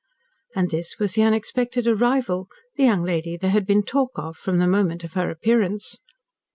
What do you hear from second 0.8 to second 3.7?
was the unexpected arrival the young lady there had